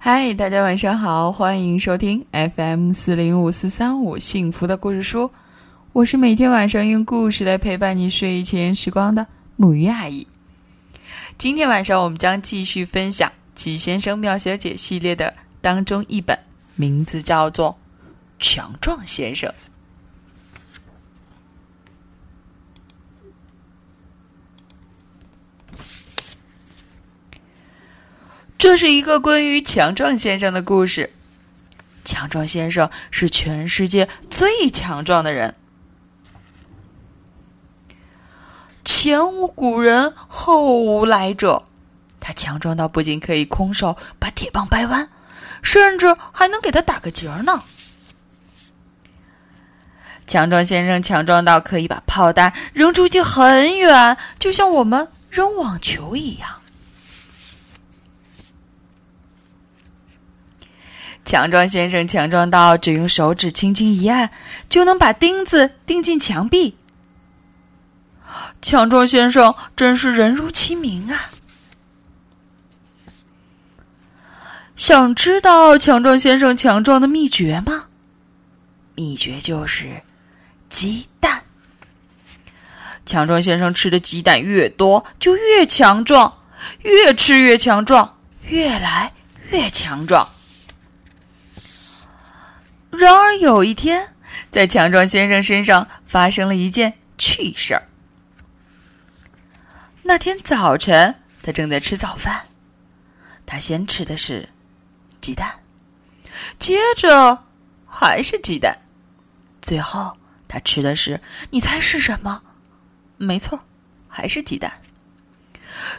[0.00, 5.28] 嗨，大家晚上好，欢迎收听 FM 四零五四三五幸福的故事书。
[5.92, 9.26] 我是每天晚上用故事来陪伴你睡前时光的
[9.56, 10.28] 母鱼阿姨。
[11.36, 16.38] 今天晚上我们将继续分享《奇先生妙小姐》系列的当中一本，
[16.76, 17.72] 名字叫做
[18.38, 19.50] 《强壮先生》。
[28.58, 31.12] 这是一个关于强壮先生的故事。
[32.04, 35.54] 强壮先生是全世界最强壮的人。
[38.84, 41.62] 前无古人，后无来者。
[42.18, 45.08] 他强壮到不仅可以空手把铁棒掰弯，
[45.62, 47.62] 甚至还能给他打个结儿呢。
[50.26, 56.60] 强壮先生强壮到可以把炮弹扔出去很远，就像我们扔网球一样。
[61.28, 64.30] 强壮先生强壮到只用手指轻轻一按，
[64.70, 66.78] 就能把钉子钉进墙壁。
[68.62, 71.30] 强壮先生真是人如其名啊！
[74.74, 77.88] 想知道强壮先生强壮的秘诀吗？
[78.94, 80.00] 秘诀就是
[80.70, 81.42] 鸡蛋。
[83.04, 86.38] 强壮先生吃的鸡蛋越多，就越强壮，
[86.84, 89.12] 越吃越强壮，越来
[89.50, 90.26] 越强壮。
[92.98, 94.16] 然而有一天，
[94.50, 97.86] 在强壮先生身上发生了一件趣事儿。
[100.02, 102.46] 那天早晨，他正在吃早饭，
[103.46, 104.48] 他先吃的是
[105.20, 105.60] 鸡蛋，
[106.58, 107.44] 接着
[107.86, 108.78] 还是鸡蛋，
[109.62, 110.16] 最后
[110.48, 112.42] 他吃的是，你猜是什么？
[113.16, 113.60] 没错，
[114.08, 114.80] 还是鸡蛋。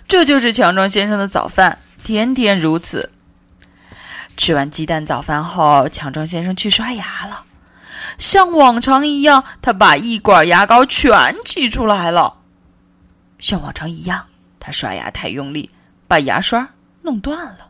[0.06, 3.14] 这就是强壮先生的早饭，天天如此。
[4.40, 7.44] 吃完鸡蛋早饭后，强壮先生去刷牙了。
[8.18, 12.38] 像往常一样，他把一管牙膏全挤出来了。
[13.38, 15.70] 像往常一样，他刷牙太用力，
[16.08, 16.70] 把牙刷
[17.02, 17.68] 弄断了。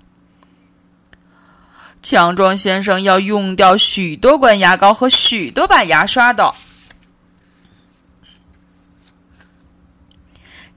[2.04, 6.54] 强壮先生要用掉许多管牙膏和许多把牙刷的。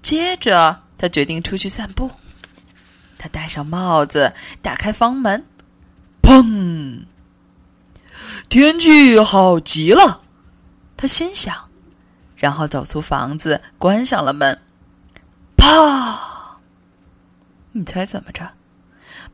[0.00, 2.10] 接着，他决定出去散步。
[3.18, 5.44] 他戴上帽子，打开房门。
[6.32, 7.04] 砰！
[8.48, 10.22] 天气好极了，
[10.96, 11.68] 他心想，
[12.36, 14.58] 然后走出房子，关上了门。
[15.58, 16.58] 啪！
[17.72, 18.52] 你猜怎么着？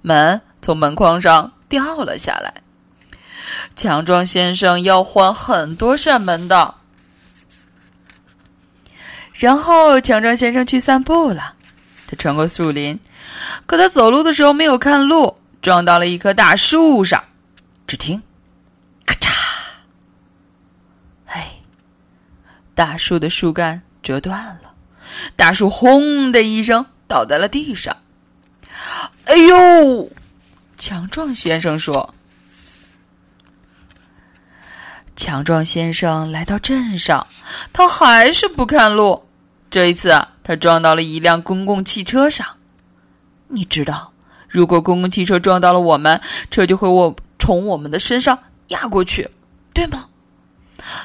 [0.02, 2.62] 门从门框上掉了下来。
[3.76, 6.74] 强壮先生要换很多扇门的。
[9.34, 11.54] 然后，强壮先生去散步了。
[12.08, 12.98] 他穿过树林，
[13.66, 15.38] 可他走路的时候没有看路。
[15.60, 17.24] 撞到了一棵大树上，
[17.86, 18.22] 只听
[19.04, 19.30] “咔嚓”，
[21.26, 21.56] 哎，
[22.74, 24.74] 大树的树干折断了，
[25.36, 27.96] 大树“轰”的一声倒在了地上。
[29.24, 30.10] 哎呦！
[30.78, 32.14] 强壮先生说
[35.16, 37.26] ：“强壮先生来到镇上，
[37.72, 39.28] 他还是不看路。
[39.68, 42.46] 这一次，他撞到了一辆公共汽车上。
[43.48, 44.12] 你知道？”
[44.48, 46.20] 如果公共汽车撞到了我们，
[46.50, 48.38] 车就会我从我们的身上
[48.68, 49.30] 压过去，
[49.74, 50.08] 对吗？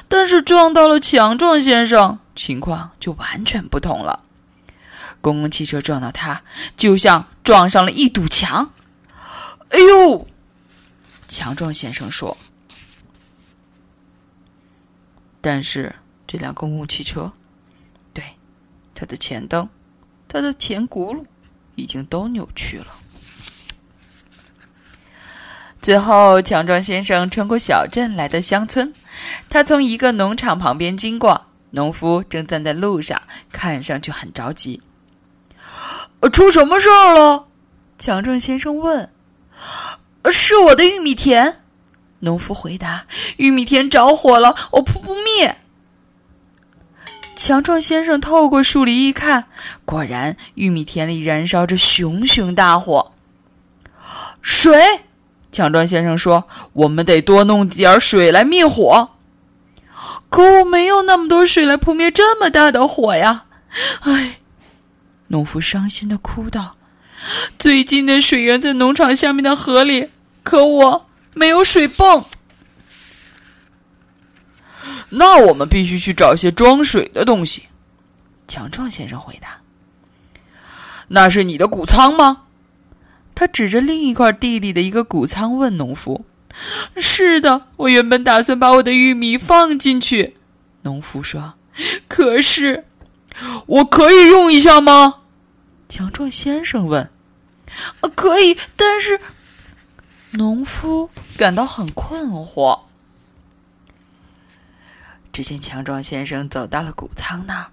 [0.08, 4.24] 但是撞到了强壮先生，情况就完全不同了。
[5.20, 6.42] 公共汽车撞到他，
[6.76, 8.72] 就像撞上了一堵墙。
[9.70, 10.26] 哎呦！
[11.28, 12.36] 强壮先生说。
[15.40, 15.94] 但是
[16.26, 17.32] 这辆公共汽车，
[18.14, 18.24] 对，
[18.94, 19.68] 它的前灯，
[20.28, 21.24] 它的前轱辘，
[21.74, 22.86] 已经都扭曲了。
[25.84, 28.90] 最后，强壮先生穿过小镇，来到乡村。
[29.50, 33.20] 他从一个农场旁边经过，农夫正站在路上，
[33.52, 34.80] 看上去很着急。
[36.32, 37.48] 出什么事儿了？
[37.98, 39.12] 强壮先生问。
[40.32, 41.60] 是我的玉米田，
[42.20, 43.04] 农夫回答。
[43.36, 45.58] 玉米田着火了，我扑不灭。
[47.36, 49.48] 强壮先生透过树篱一看，
[49.84, 53.12] 果然，玉米田里燃烧着熊熊大火。
[54.40, 55.02] 水。
[55.54, 59.10] 强壮先生说：“我们得多弄点水来灭火。”
[60.28, 63.44] 可我没有那么多水来扑灭这么大的火呀！
[64.00, 64.38] 唉，
[65.28, 66.76] 农夫伤心的哭道
[67.56, 70.08] ：“最近的水源在农场下面的河里，
[70.42, 72.24] 可我没有水泵。”
[75.10, 77.66] 那我们必须去找些装水的东西。”
[78.48, 79.60] 强壮先生回答。
[81.08, 82.43] “那是你的谷仓吗？”
[83.34, 86.24] 他指着另一块地里的一个谷仓问农夫
[86.96, 90.36] ：“是的，我原本打算把我的玉米放进去。”
[90.82, 91.54] 农夫说
[92.06, 92.84] ：“可是，
[93.66, 95.22] 我可以用一下吗？”
[95.88, 97.10] 强壮先生问。“，
[98.14, 99.18] 可以，但是……”
[100.32, 102.80] 农夫感到很困惑。
[105.32, 107.66] 只见强壮先生走到了谷仓那儿，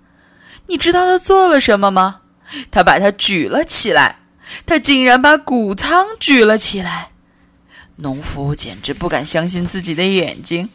[0.66, 2.22] 你知道他做了什么吗？
[2.72, 4.21] 他把它举了起来。
[4.66, 7.12] 他竟然把谷仓举了起来，
[7.98, 10.70] 农夫简直不敢相信自己的眼睛。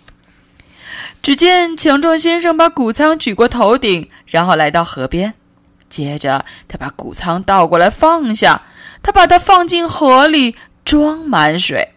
[1.23, 5.35] 只见强壮先生把谷仓举过头顶，然后来到河边，
[5.89, 8.63] 接着他把谷仓倒过来放下，
[9.03, 11.91] 他把它放进河里，装满水。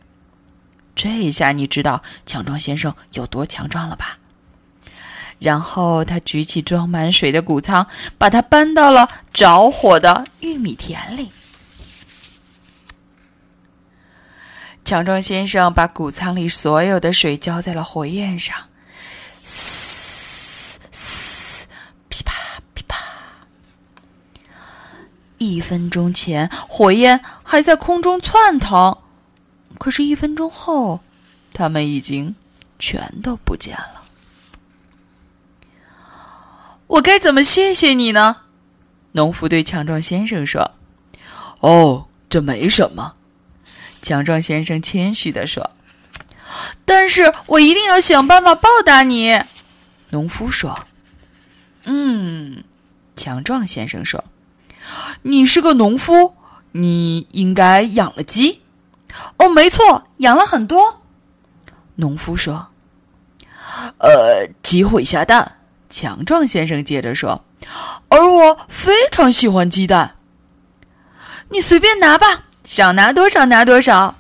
[0.96, 4.18] 这下你知道强壮先生有多强壮了吧？
[5.38, 7.88] 然后他举起装满水的谷仓，
[8.18, 11.30] 把它搬到了着火的玉米田里。
[14.90, 18.58] 强壮先生把谷仓里所有的水浇在了火焰上，
[19.44, 21.68] 嘶嘶，
[22.08, 22.34] 噼啪
[22.74, 22.98] 噼啪。
[25.38, 28.98] 一分钟前，火焰还在空中窜腾，
[29.78, 31.02] 可是，一分钟后，
[31.54, 32.34] 它们已经
[32.80, 34.04] 全都不见了。
[36.88, 38.38] 我该怎么谢谢你呢？
[39.12, 40.72] 农夫对强壮先生说
[41.62, 43.14] ：“哦，这没什么。”
[44.10, 45.70] 强壮先生谦虚地说
[46.84, 49.40] ：“但是我一定要想办法报答你。”
[50.10, 50.88] 农夫说
[51.86, 52.64] ：“嗯。”
[53.16, 54.24] 强壮先生说
[55.22, 56.34] ：“你是个农夫，
[56.72, 58.64] 你应该养了鸡。
[59.38, 61.04] ”“哦，没错，养了很多。”
[61.98, 62.70] 农夫说。
[64.02, 65.58] “呃，鸡会下蛋。”
[65.88, 67.46] 强壮先生接着说
[68.10, 70.16] ：“而我非常喜欢鸡蛋。
[71.54, 74.16] ”“你随便拿吧。”想拿多少拿多少。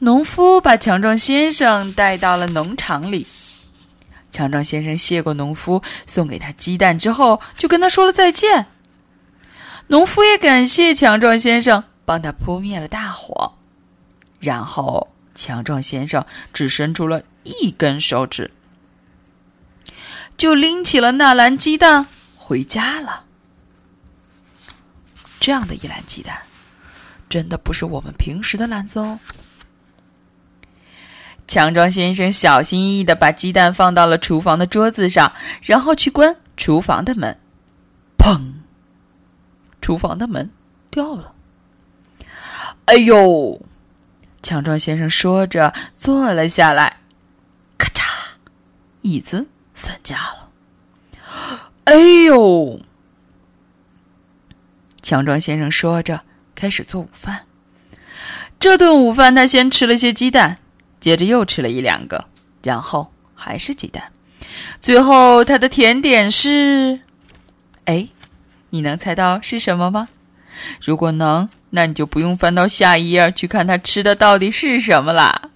[0.00, 3.26] 农夫把强壮先生带到了农场里。
[4.30, 8.66] 强壮先生谢过农夫送给他鸡蛋之后，就跟他说了再见。
[9.86, 13.54] 农夫也感谢强壮先生帮他扑灭了大火。
[14.38, 18.50] 然后，强壮先生只伸出了一根手指，
[20.36, 22.06] 就拎起了那篮鸡蛋
[22.36, 23.24] 回家了。
[25.40, 26.42] 这样的一篮鸡蛋。
[27.32, 29.18] 真的不是我们平时的篮子哦。
[31.46, 35.32] 强壮先生小心翼翼的把鸡蛋放到了厨房的桌子上，
[35.62, 37.34] 然后去关厨房的门。
[38.18, 38.52] 砰！
[39.80, 40.50] 厨房的门
[40.90, 41.34] 掉了。
[42.84, 43.58] 哎呦！
[44.42, 46.98] 强壮先生说着坐了下来。
[47.78, 48.02] 咔嚓！
[49.00, 50.50] 椅子散架了。
[51.84, 51.94] 哎
[52.26, 52.78] 呦！
[55.00, 56.20] 强壮先生说着。
[56.62, 57.44] 开始做午饭。
[58.60, 60.58] 这顿午饭，他先吃了些鸡蛋，
[61.00, 62.28] 接着又吃了一两个，
[62.62, 64.12] 然后还是鸡蛋。
[64.78, 67.00] 最后，他的甜点是……
[67.86, 68.06] 哎，
[68.70, 70.08] 你能猜到是什么吗？
[70.80, 75.50] 如果能，那你就不用翻到下一页去看他吃的到底是什么啦。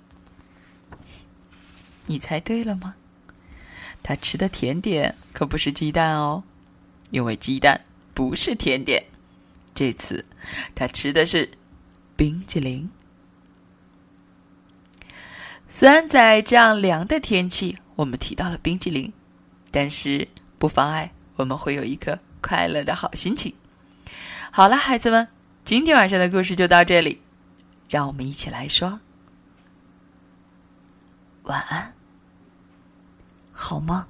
[2.06, 2.97] 你猜对了吗？
[4.03, 6.43] 他吃的甜点可不是鸡蛋哦，
[7.12, 7.82] 因为鸡蛋
[8.12, 9.05] 不是甜点。
[9.76, 10.25] 这次，
[10.75, 11.50] 他吃的是
[12.17, 12.90] 冰激凌。
[15.69, 19.12] 虽然在这样凉的天气，我们提到了冰激凌，
[19.70, 23.55] 但是不妨碍我们会有一颗快乐的好心情。
[24.51, 25.29] 好了，孩子们，
[25.62, 27.20] 今天晚上的故事就到这里，
[27.91, 29.01] 让我们一起来说
[31.43, 31.94] 晚安，
[33.53, 34.06] 好梦。